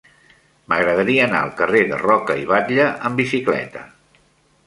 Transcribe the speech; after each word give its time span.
M'agradaria 0.71 1.25
anar 1.25 1.41
al 1.47 1.51
carrer 1.59 1.83
de 1.91 1.99
Roca 2.03 2.39
i 2.43 2.47
Batlle 2.53 2.87
amb 3.11 3.21
bicicleta. 3.23 3.85